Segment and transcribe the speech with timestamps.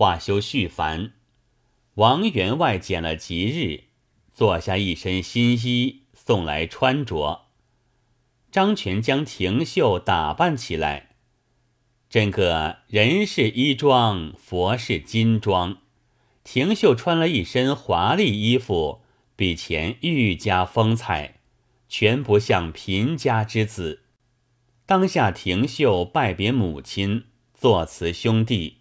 [0.00, 1.12] 话休续繁。
[1.96, 3.84] 王员外拣了吉日，
[4.32, 7.48] 做下一身新衣送来穿着。
[8.50, 11.10] 张全将廷秀打扮起来，
[12.08, 15.76] 真个人是衣装，佛是金装。
[16.44, 19.02] 廷秀穿了一身华丽衣服，
[19.36, 21.40] 比前愈加风采，
[21.90, 24.04] 全不像贫家之子。
[24.86, 28.79] 当下廷秀拜别母亲，作辞兄弟。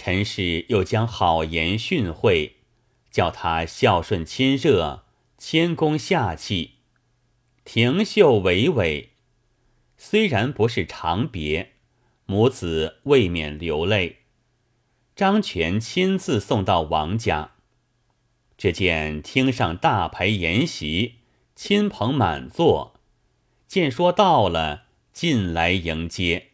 [0.00, 2.52] 陈氏又将好言训诲，
[3.10, 5.02] 叫他孝顺亲热，
[5.36, 6.74] 谦恭下气。
[7.64, 9.08] 廷秀娓娓，
[9.96, 11.72] 虽然不是长别，
[12.26, 14.18] 母子未免流泪。
[15.16, 17.54] 张全亲自送到王家，
[18.56, 21.16] 只见厅上大排筵席，
[21.56, 22.94] 亲朋满座，
[23.66, 24.84] 见说到了。
[25.12, 26.50] 进来迎接，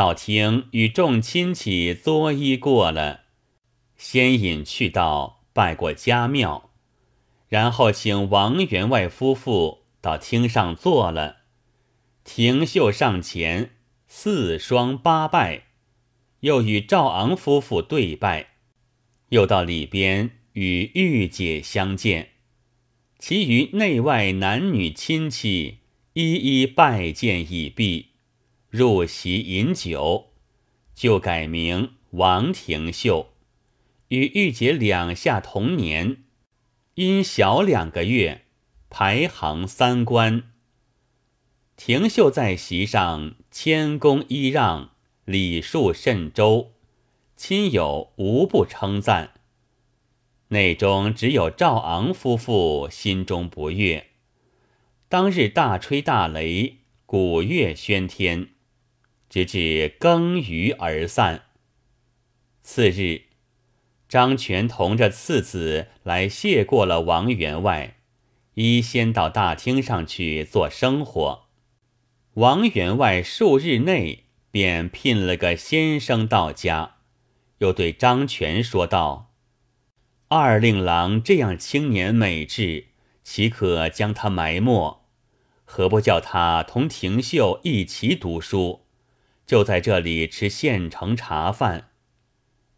[0.00, 3.24] 道听与众亲戚作揖过了，
[3.98, 6.70] 先引去到拜过家庙，
[7.50, 11.40] 然后请王员外夫妇到厅上坐了。
[12.24, 13.72] 廷秀上前
[14.08, 15.64] 四双八拜，
[16.40, 18.52] 又与赵昂夫妇对拜，
[19.28, 22.30] 又到里边与玉姐相见，
[23.18, 25.80] 其余内外男女亲戚。
[26.14, 28.09] 一一拜见已毕，
[28.70, 30.30] 入席饮酒，
[30.94, 33.32] 就改名王廷秀，
[34.08, 36.22] 与玉姐两下同年，
[36.94, 38.46] 因小两个月，
[38.88, 40.44] 排行三官。
[41.76, 44.90] 廷秀在席上谦恭揖让，
[45.24, 46.72] 礼数甚周，
[47.36, 49.32] 亲友无不称赞。
[50.48, 54.10] 内中只有赵昂夫妇心中不悦。
[55.08, 56.74] 当日大吹大擂，
[57.06, 58.50] 鼓乐喧天，
[59.30, 61.44] 直至更余而散。
[62.62, 63.22] 次日，
[64.08, 67.96] 张全同着次子来谢过了王员外，
[68.54, 71.44] 依先到大厅上去做生活。
[72.34, 76.96] 王员外数日内便聘了个先生到家，
[77.58, 79.32] 又对张全说道
[80.28, 82.88] ：“二令郎这样青年美质，
[83.22, 85.00] 岂可将他埋没？”
[85.64, 88.86] 何不叫他同廷秀一起读书？
[89.50, 91.90] 就在这里吃现成茶饭。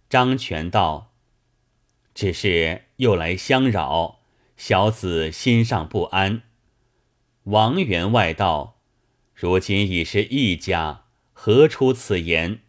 [0.09, 1.13] 张全道
[2.15, 4.21] ：“只是又来相扰，
[4.57, 6.45] 小子心上不安。”
[7.45, 8.81] 王员外道
[9.37, 12.61] ：“如今已是一家，何出此言？”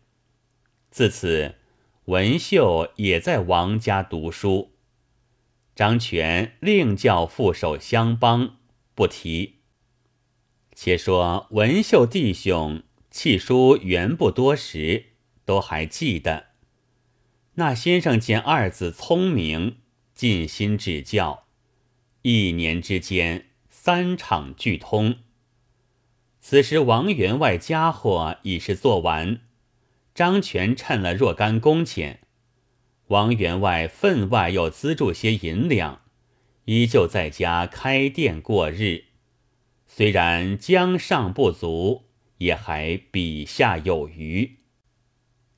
[0.91, 1.55] 自此，
[2.07, 4.73] 文秀也在王家读书。
[5.73, 8.57] 张全另叫副手相帮，
[8.93, 9.59] 不提。
[10.75, 15.05] 且说文秀弟兄弃书原不多时，
[15.45, 16.47] 都还记得。
[17.53, 19.77] 那先生见二子聪明，
[20.15, 21.45] 尽心指教，
[22.23, 25.17] 一年之间三场俱通。
[26.41, 29.41] 此时王员外家伙已是做完，
[30.15, 32.21] 张全趁了若干工钱，
[33.09, 36.01] 王员外分外又资助些银两，
[36.65, 39.03] 依旧在家开店过日。
[39.85, 42.05] 虽然江上不足，
[42.43, 44.57] 也还笔下有余。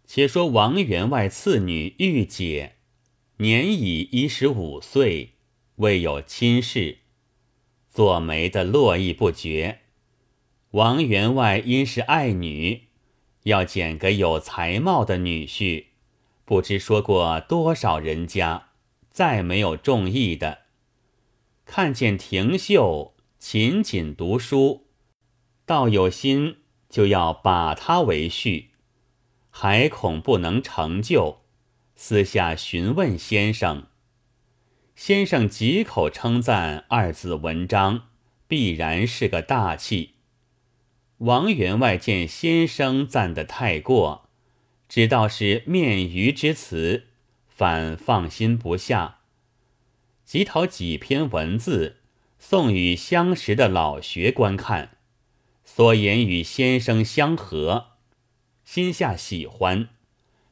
[0.05, 2.75] 且说王员外次女玉姐，
[3.37, 5.31] 年已一十五岁，
[5.75, 6.99] 未有亲事，
[7.89, 9.79] 做媒的络绎不绝。
[10.71, 12.83] 王员外因是爱女，
[13.43, 15.85] 要捡个有才貌的女婿，
[16.45, 18.69] 不知说过多少人家，
[19.09, 20.59] 再没有中意的。
[21.65, 23.13] 看见廷秀。
[23.37, 24.87] 勤谨读书，
[25.67, 26.57] 倒有心
[26.95, 28.67] 就要把他为婿，
[29.49, 31.39] 还恐不能成就，
[31.93, 33.87] 私下询问先生。
[34.95, 38.03] 先生几口称赞二子文章
[38.47, 40.13] 必然是个大器。
[41.17, 44.29] 王员外见先生赞得太过，
[44.87, 47.07] 知道是面鱼之词，
[47.49, 49.17] 反放心不下，
[50.23, 51.97] 即讨几篇文字。
[52.39, 54.94] 送与相识的老学观看，
[55.65, 57.87] 所言与先生相合，
[58.63, 59.89] 心下喜欢，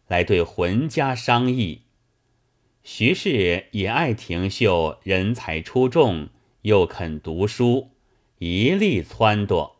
[0.07, 1.83] 来对浑家商议。
[2.83, 6.27] 徐氏也爱廷秀，人才出众，
[6.63, 7.91] 又肯读书，
[8.39, 9.73] 一力撺掇。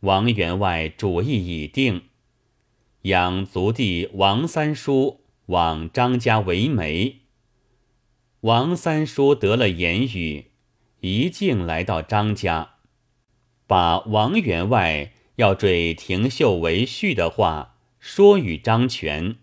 [0.00, 2.06] 王员外主意已定，
[3.02, 7.20] 养族弟王三叔往张家为媒。
[8.40, 10.46] 王三叔得了言语。
[10.98, 12.76] 一径来到张家，
[13.72, 19.36] 把王员外要追廷秀为婿的话说与张全。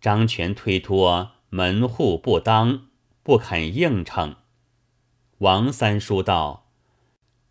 [0.00, 2.86] 张权推脱门户不当，
[3.22, 4.36] 不肯应承。
[5.40, 6.70] 王三叔道：“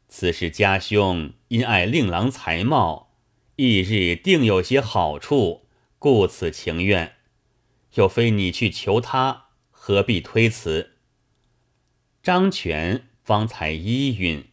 [0.09, 3.11] 此事家兄因爱令郎才貌，
[3.55, 5.67] 翌日定有些好处，
[5.99, 7.17] 故此情愿。
[7.93, 10.95] 又非你去求他，何必推辞？”
[12.23, 14.48] 张权方才依允。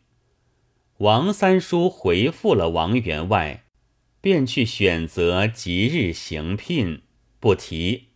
[0.98, 3.64] 王三叔回复了王员外，
[4.22, 7.02] 便去选择吉日行聘。
[7.38, 8.08] 不提。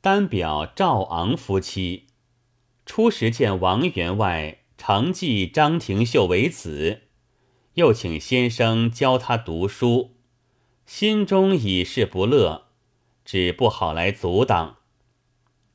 [0.00, 2.06] 单表赵昂夫妻，
[2.86, 7.02] 初时见王员外承继张廷秀为子，
[7.74, 10.16] 又请先生教他读书，
[10.86, 12.68] 心中已是不乐，
[13.26, 14.78] 只不好来阻挡。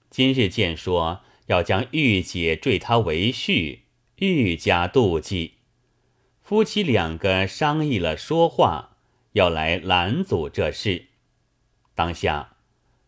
[0.09, 3.81] 今日见说要将玉姐坠他为婿，
[4.17, 5.53] 愈加妒忌。
[6.43, 8.97] 夫妻两个商议了说话，
[9.31, 11.07] 要来拦阻这事。
[11.95, 12.57] 当下，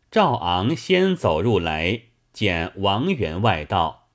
[0.10, 4.08] 赵昂先走入来见王员外道：“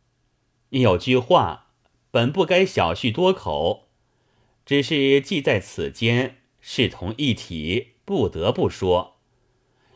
[0.71, 1.67] 你有句话，
[2.11, 3.89] 本不该小叙多口，
[4.65, 9.19] 只是既在此间，视同一体，不得不说。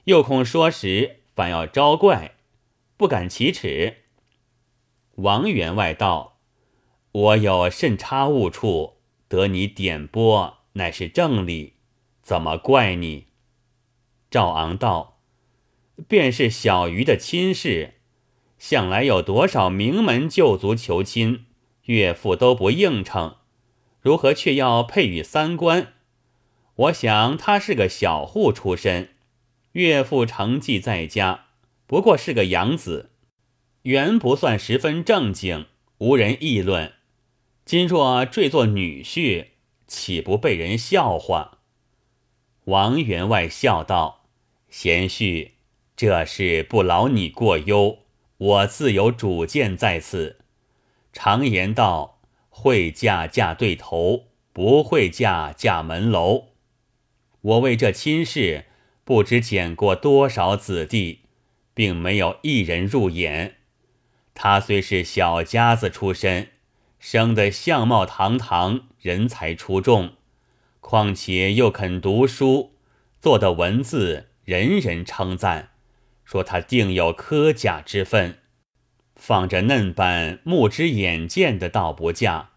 [0.04, 2.34] 又恐说时反要招怪，
[2.98, 4.02] 不敢启齿。”
[5.16, 6.36] 王员外道
[7.12, 8.93] ：“我有甚差误处，
[9.34, 11.72] 得你点拨，乃是正理，
[12.22, 13.26] 怎么怪你？”
[14.30, 15.18] 赵昂道
[16.06, 17.94] ：“便是小鱼的亲事，
[18.58, 21.46] 向来有多少名门旧族求亲，
[21.86, 23.36] 岳父都不应承，
[24.00, 25.94] 如何却要配与三官？
[26.76, 29.10] 我想他是个小户出身，
[29.72, 31.46] 岳父成绩在家，
[31.86, 33.10] 不过是个养子，
[33.82, 35.66] 原不算十分正经，
[35.98, 36.92] 无人议论。
[37.64, 39.46] 今若坠作女婿，
[39.86, 41.58] 岂不被人笑话？”
[42.66, 44.26] 王员外笑道。
[44.68, 45.52] 贤婿，
[45.96, 48.00] 这事不劳你过忧，
[48.36, 50.40] 我自有主见在此。
[51.12, 56.48] 常言道：会嫁嫁对头，不会嫁嫁门楼。
[57.40, 58.64] 我为这亲事，
[59.04, 61.20] 不知捡过多少子弟，
[61.72, 63.58] 并没有一人入眼。
[64.34, 66.48] 他虽是小家子出身，
[67.06, 70.14] 生得相貌堂堂，人才出众，
[70.80, 72.72] 况且又肯读书，
[73.20, 74.30] 做的文字。
[74.44, 75.72] 人人称赞，
[76.24, 78.38] 说他定有科甲之分。
[79.16, 82.48] 放着嫩般目之眼见的倒不嫁，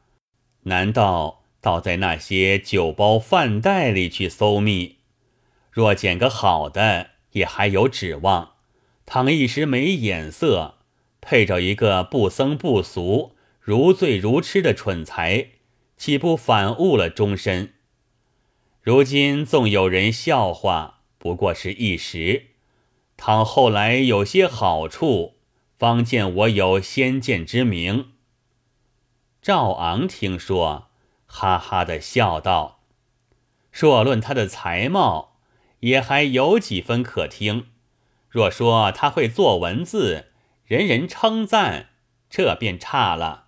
[0.62, 5.00] 难道倒在那些酒包饭袋里去搜觅？
[5.70, 8.54] 若捡个好的，也还有指望。
[9.06, 10.76] 倘一时没眼色，
[11.20, 13.34] 配着一个不僧不俗、
[13.68, 15.50] 如醉如痴的蠢材，
[15.98, 17.74] 岂不反误了终身？
[18.82, 21.02] 如今纵有人笑话。
[21.18, 22.52] 不过是一时，
[23.18, 25.34] 倘后来有些好处，
[25.78, 28.14] 方见我有先见之明。
[29.42, 30.88] 赵昂听说，
[31.26, 32.80] 哈哈的笑道
[33.70, 35.40] ：“若论他的才貌，
[35.82, 37.64] 也还有几分可听；
[38.30, 40.28] 若说他会作文字，
[40.64, 41.90] 人人称赞，
[42.30, 43.47] 这便差了。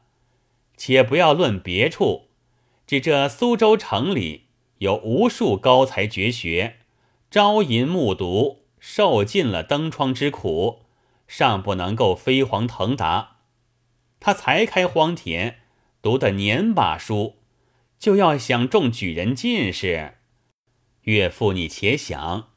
[0.79, 2.29] 且不要论别处，
[2.87, 4.45] 只这苏州城里
[4.77, 6.77] 有无数高才绝学。”
[7.29, 10.85] 朝吟暮读，受尽了登窗之苦，
[11.27, 13.35] 尚不能够飞黄腾达。
[14.19, 15.59] 他才开荒田，
[16.01, 17.35] 读的年把书，
[17.99, 20.15] 就要想中举人进士。
[21.03, 22.47] 岳父，你且想，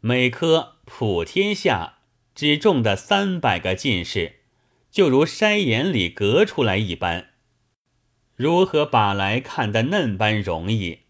[0.00, 2.00] 每科普天下
[2.34, 4.40] 只中的三百个进士，
[4.90, 7.30] 就如筛眼里隔出来一般，
[8.36, 11.00] 如何把来看得嫩般容易？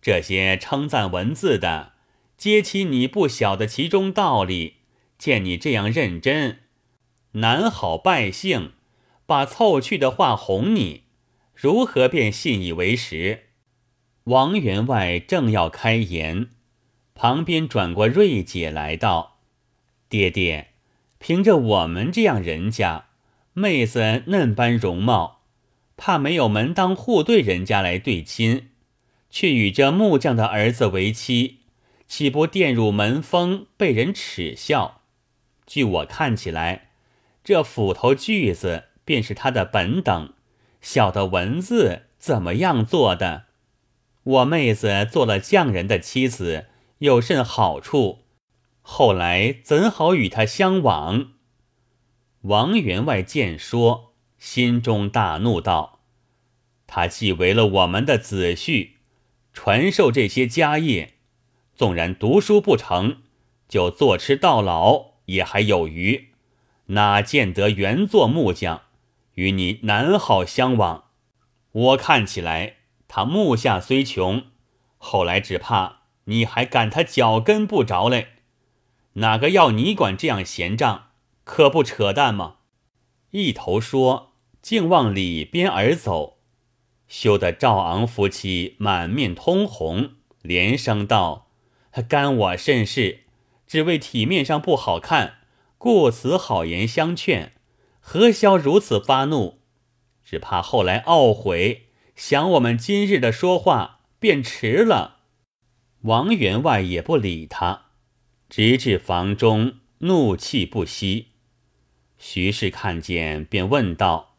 [0.00, 1.92] 这些称赞文字的。
[2.36, 4.78] 揭起你不晓得其中道理，
[5.16, 6.58] 见你这样认真，
[7.32, 8.72] 难好败兴，
[9.26, 11.04] 把凑趣的话哄你，
[11.54, 13.44] 如何便信以为实？
[14.24, 16.48] 王员外正要开言，
[17.14, 19.38] 旁边转过瑞姐来道
[20.10, 20.70] ：“爹爹，
[21.20, 23.04] 凭着我们这样人家，
[23.52, 25.41] 妹子嫩般容貌，
[25.96, 28.68] 怕没有门当户对人家来对亲，
[29.30, 31.58] 却与这木匠的儿子为妻。”
[32.12, 35.00] 岂不玷辱门风，被人耻笑？
[35.66, 36.90] 据我看起来，
[37.42, 40.34] 这斧头锯子便是他的本等。
[40.82, 43.44] 小的文字怎么样做的？
[44.24, 46.66] 我妹子做了匠人的妻子，
[46.98, 48.26] 有甚好处？
[48.82, 51.32] 后来怎好与他相往？
[52.42, 54.11] 王员外见说，
[54.44, 56.00] 心中大怒，道
[56.88, 58.94] ：“他既为了我们的子婿，
[59.52, 61.14] 传授这些家业。”
[61.76, 63.18] 纵然读书不成，
[63.68, 66.30] 就坐吃到老也还有余，
[66.86, 68.82] 哪见得原作木匠
[69.34, 71.04] 与你难好相往？
[71.70, 74.46] 我看起来，他目下虽穷，
[74.98, 78.30] 后来只怕你还赶他脚跟不着嘞。
[79.14, 81.10] 哪个要你管这样闲账，
[81.44, 82.56] 可不扯淡吗？
[83.30, 84.31] 一头说，
[84.62, 86.38] 竟往里边而走，
[87.08, 91.50] 羞得赵昂夫妻满面通红，连声道
[92.08, 93.24] ：“干我甚事？
[93.66, 95.38] 只为体面上不好看，
[95.78, 97.52] 故此好言相劝，
[98.00, 99.58] 何消如此发怒？
[100.24, 105.18] 只怕后来懊悔，想我们今日的说话便迟了。”
[106.02, 107.86] 王员外也不理他，
[108.48, 111.28] 直至房中，怒气不息。
[112.18, 114.31] 徐氏看见，便问道：“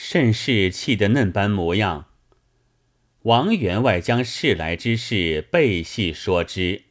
[0.00, 2.06] 甚是气得嫩般模样？”
[3.22, 6.84] 王员外将事来之事背细说之，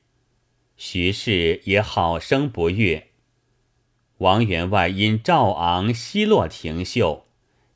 [0.76, 3.12] 徐氏也好生不悦。
[4.18, 7.28] 王员外因赵昂奚落廷秀，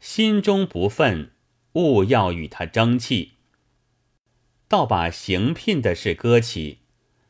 [0.01, 1.29] 心中不忿，
[1.73, 3.35] 务要与他争气，
[4.67, 6.79] 倒把行聘的事搁起，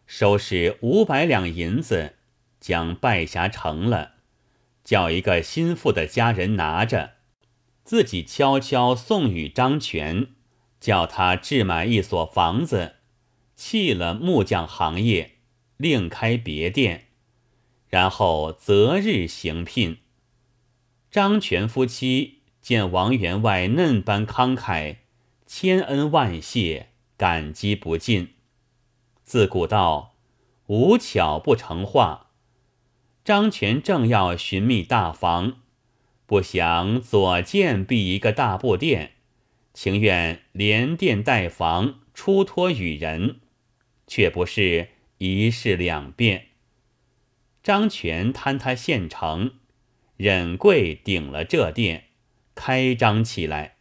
[0.07, 2.15] 收拾五百两银子，
[2.59, 4.15] 将拜匣成了。
[4.83, 7.11] 叫一个心腹的家人拿着，
[7.83, 10.27] 自己悄悄送与张全，
[10.79, 12.95] 叫他置买一所房子，
[13.55, 15.37] 弃了木匠行业，
[15.77, 17.07] 另开别店，
[17.89, 19.97] 然后择日行聘。
[21.09, 24.97] 张全夫妻见王员外嫩般慷慨，
[25.45, 28.35] 千恩万谢，感激不尽。
[29.23, 30.13] 自古道
[30.67, 32.27] 无巧不成话。
[33.23, 35.60] 张全正要寻觅大房，
[36.31, 39.15] 不想左建必一个大布店，
[39.73, 43.41] 情愿连店带房出托与人，
[44.07, 46.45] 却不是一事两变。
[47.61, 49.55] 张全贪他县城，
[50.15, 52.05] 忍贵顶了这店，
[52.55, 53.75] 开张起来，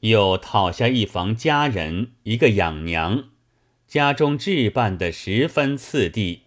[0.00, 3.30] 又讨下一房家人，一个养娘，
[3.86, 6.42] 家中置办的十分次第，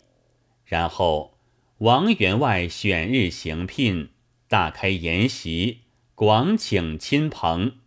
[0.64, 1.34] 然后。
[1.80, 4.12] 王员外选日行聘，
[4.54, 5.80] 大开筵席，
[6.14, 7.80] 广请亲朋。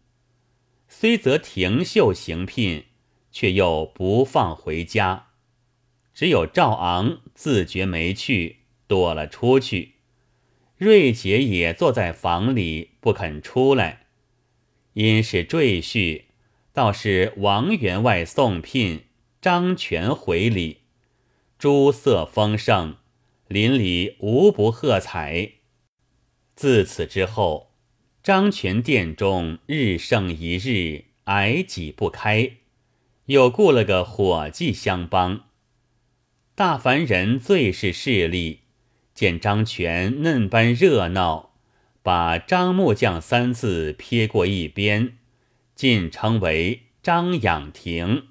[0.88, 2.86] 虽则廷秀行聘，
[3.30, 5.28] 却又不放回家。
[6.12, 9.92] 只有赵昂自觉没去，躲了出去。
[10.76, 14.06] 瑞杰也坐在房里不肯出来。
[14.94, 16.24] 因是赘婿，
[16.72, 19.04] 倒是王员外送聘，
[19.40, 20.78] 张全回礼，
[21.60, 22.96] 诸色丰盛。
[23.46, 25.52] 邻里无不喝彩。
[26.56, 27.70] 自此之后，
[28.22, 32.50] 张全殿中日盛一日，矮挤不开。
[33.26, 35.44] 又雇了个伙计相帮。
[36.54, 38.60] 大凡人最是势利，
[39.14, 41.54] 见张全嫩般热闹，
[42.02, 45.18] 把张木匠三字撇过一边，
[45.74, 48.28] 尽称为张养亭。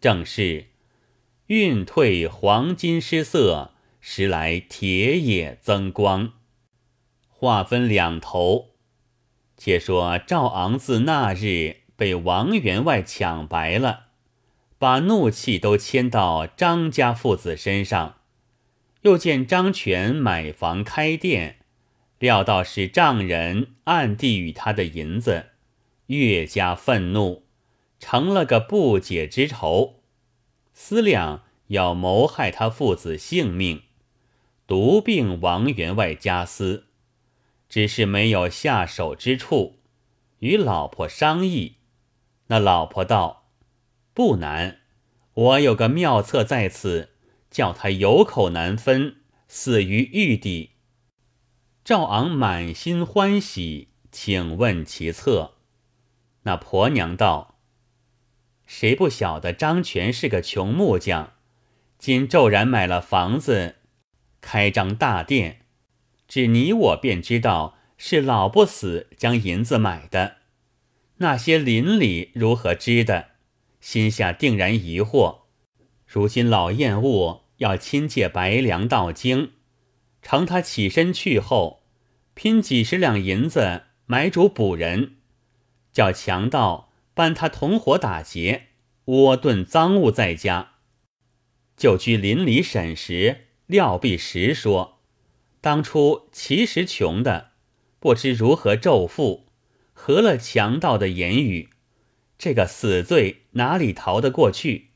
[0.00, 0.68] 正是
[1.48, 3.74] 运退黄金失色。
[4.02, 6.32] 时来铁也增光，
[7.40, 8.72] 话分两头。
[9.56, 14.08] 且说赵昂自那日被王员外抢白了，
[14.76, 18.16] 把怒气都迁到张家父子身上。
[19.00, 21.60] 又见张全买房开店，
[22.18, 25.46] 料到是丈人暗地与他的银子，
[26.08, 27.44] 越加愤怒，
[27.98, 30.02] 成了个不解之仇，
[30.74, 33.84] 思量要谋害他父子性命。
[34.66, 36.88] 独并王员外家私，
[37.70, 39.78] 只是没有下手之处，
[40.40, 41.76] 与老婆商议。
[42.48, 43.48] 那老婆道
[44.12, 44.80] ：“不难，
[45.32, 47.10] 我有个妙策在此，
[47.48, 50.72] 叫他有口难分，死于狱底。”
[51.84, 55.54] 赵昂满心欢喜，请问其策。
[56.42, 57.60] 那婆娘道
[58.66, 61.34] ：“谁不晓得张全是个穷木匠，
[61.98, 63.76] 今骤然买了房子。”
[64.42, 65.59] 开张大店，
[66.30, 70.36] 只你我便知道是老不死将银子买的。
[71.16, 73.30] 那些邻里如何知的？
[73.80, 75.40] 心下定然疑惑。
[76.06, 79.50] 如今老厌恶，要亲借白粮到京，
[80.22, 81.82] 乘他起身去后，
[82.34, 85.16] 拼几十两银子买主补人，
[85.92, 88.68] 叫强盗搬他同伙打劫，
[89.06, 90.74] 窝顿赃物在家，
[91.76, 93.46] 就居邻里审时。
[93.66, 94.99] 廖必实说
[95.60, 97.50] ：“当初其实穷的，
[97.98, 99.46] 不知如何咒富，
[99.92, 101.70] 合了强盗的言语，
[102.38, 104.90] 这个死罪哪里逃得过去？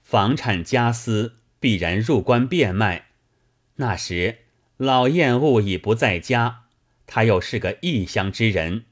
[0.00, 3.10] 房产家私必然入关变卖。
[3.76, 4.38] 那时
[4.76, 6.64] 老燕物已不在家，
[7.06, 8.86] 他又是个异乡之人，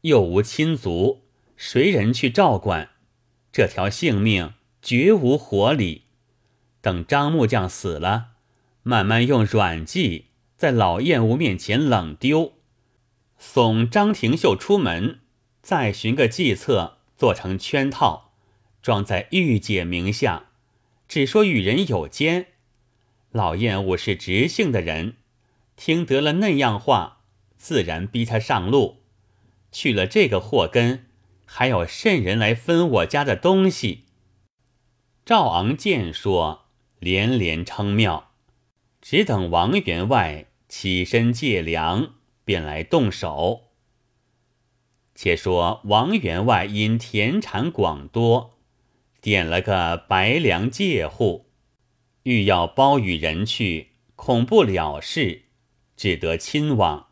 [0.00, 1.24] 又无亲族，
[1.56, 2.90] 谁人去照管？
[3.52, 6.04] 这条性命绝无活理。
[6.80, 8.28] 等张木匠死了，
[8.82, 10.27] 慢慢用软计
[10.58, 12.54] 在老燕屋面前冷丢，
[13.38, 15.20] 送张廷秀出门，
[15.62, 18.32] 再寻个计策做成圈套，
[18.82, 20.46] 装在玉姐名下，
[21.06, 22.48] 只说与人有奸。
[23.30, 25.14] 老燕屋是直性的人，
[25.76, 27.18] 听得了那样话，
[27.56, 29.04] 自然逼他上路。
[29.70, 31.06] 去了这个祸根，
[31.44, 34.06] 还有甚人来分我家的东西？
[35.24, 36.64] 赵昂见说。
[37.00, 38.27] 连连称妙，
[39.10, 43.70] 只等王员外起身借粮，便来动手。
[45.14, 48.58] 且说王员外因田产广多，
[49.22, 51.46] 点了个白粮借户，
[52.24, 55.44] 欲要包与人去，恐不了事，
[55.96, 57.08] 只得亲往，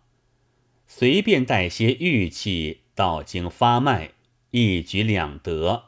[0.86, 4.10] 随便带些玉器到京发卖，
[4.50, 5.84] 一举两得。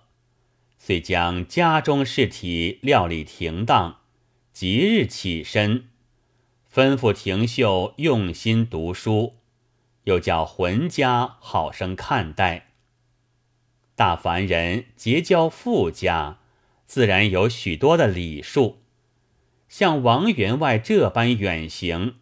[0.79, 3.99] 遂将家中事体料理停当，
[4.55, 5.91] 即日起身，
[6.73, 9.35] 吩咐廷秀用心读书，
[10.05, 12.69] 又叫浑家好生看待。
[13.95, 16.39] 大凡人结交富家，
[16.87, 18.83] 自然有许多的礼数。
[19.69, 22.17] 像王员外这般远行，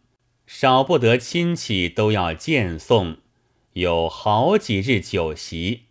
[0.46, 3.18] 少不得亲戚都要见送，
[3.74, 5.84] 有好几日酒席。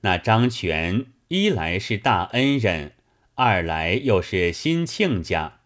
[0.00, 1.06] 那张全。
[1.32, 2.94] 一来是大恩人，
[3.36, 5.59] 二来又是新亲家，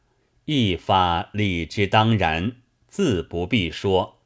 [0.46, 4.20] 一发理之当然，自不必说。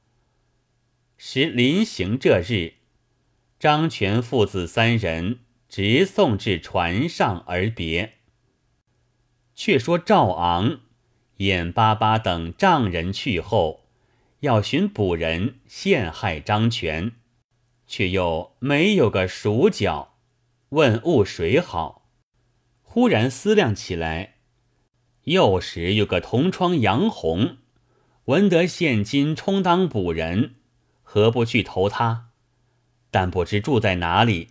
[1.16, 2.74] 时临行这日，
[3.58, 8.14] 张全父子三人直送至船上而别。
[9.54, 10.80] 却说赵昂、
[11.38, 13.88] 眼巴巴等丈人去后，
[14.40, 17.12] 要寻捕人陷害张全，
[17.86, 20.16] 却又没有个熟脚。
[20.70, 22.10] 问物谁好？
[22.82, 24.37] 忽然思量起来，
[25.28, 27.58] 幼时有个同窗杨红，
[28.24, 30.54] 闻得现今充当捕人，
[31.02, 32.28] 何不去投他？
[33.10, 34.48] 但不知住在哪里。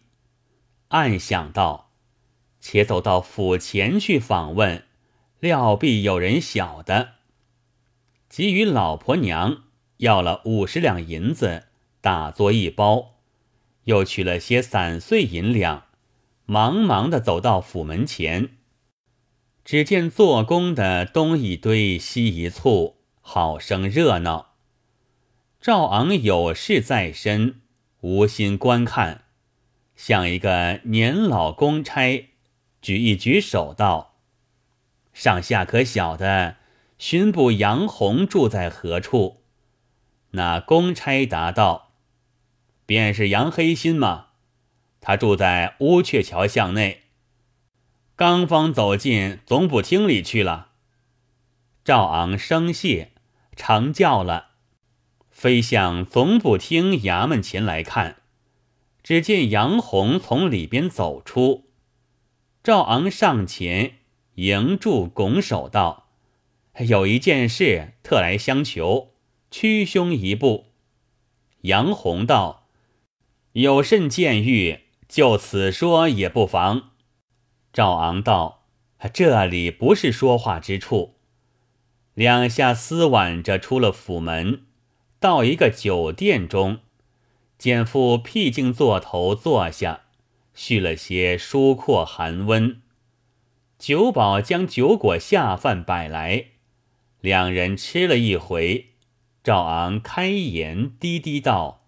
[0.89, 1.89] 暗想道：
[2.59, 4.83] 且走到府前去访问，
[5.39, 7.13] 料必有人晓得。
[8.29, 9.63] 即与老婆娘
[9.97, 11.63] 要了五十两银子，
[12.01, 13.15] 打作一包，
[13.85, 15.85] 又取了些散碎银两。
[16.45, 18.56] 忙忙的走到府门前，
[19.67, 24.53] 只见做工的东一堆西一簇，好生热闹。
[25.59, 27.59] 赵昂有事在身，
[27.99, 29.25] 无心观看，
[29.93, 32.29] 像一个年老公差，
[32.81, 34.15] 举一举手道
[35.11, 36.55] ：“上下可晓得
[36.97, 39.41] 巡捕杨红住在何处？”
[40.31, 41.91] 那公差答道
[42.87, 44.27] ：“便是杨黑心嘛？”
[45.01, 47.06] 他住在乌鹊桥巷内，
[48.17, 50.71] 刚方走进总捕厅里去了。
[51.85, 53.11] 赵昂生谢，
[53.55, 54.53] 长叫了，
[55.29, 58.17] 飞向总捕厅衙门前来看，
[59.03, 61.65] 只见杨红从里边走出，
[62.63, 63.97] 赵昂上前
[64.33, 66.07] 迎住，拱手道
[66.89, 69.13] ：“有一件事，特来相求，
[69.51, 70.71] 屈兄一步。”
[71.61, 72.67] 杨红道
[73.53, 76.93] ：“有甚见遇？”就此说也不妨。
[77.73, 78.63] 赵昂道
[79.13, 81.15] ：“这里不是说话之处。”
[82.15, 84.65] 两下厮挽着出了府门，
[85.19, 86.79] 到一个酒店中，
[87.57, 90.01] 见父僻静坐头坐下，
[90.55, 92.81] 续了些疏阔寒温。
[93.77, 96.45] 酒保将酒果下饭摆来，
[97.21, 98.87] 两人吃了一回。
[99.43, 101.85] 赵昂开言低低道：“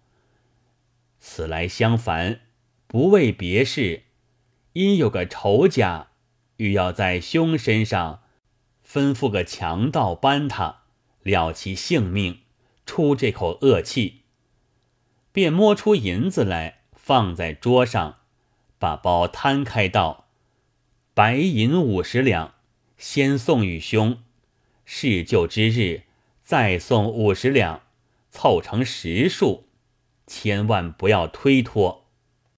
[1.18, 2.42] 此来相烦。”
[2.86, 4.02] 不为别事，
[4.74, 6.08] 因有个仇家，
[6.58, 8.22] 欲要在兄身上
[8.86, 10.82] 吩咐个强盗扳他，
[11.22, 12.40] 了其性命，
[12.86, 14.22] 出这口恶气。
[15.32, 18.18] 便摸出银子来，放在桌上，
[18.78, 20.28] 把包摊开道
[21.14, 22.54] ：“白银五十两，
[22.96, 24.22] 先送与兄。
[24.84, 26.02] 事就之日，
[26.42, 27.82] 再送五十两，
[28.30, 29.68] 凑成十数，
[30.26, 31.99] 千万不要推脱。”